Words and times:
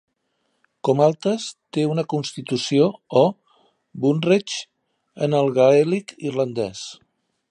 Comhaltas 0.87 1.43
té 1.77 1.83
una 1.89 2.05
constitució 2.13 2.87
o 3.21 3.23
"Bunreacht" 4.05 4.67
en 5.27 5.39
el 5.43 5.55
gaèlic 5.61 6.17
irlandès. 6.31 6.85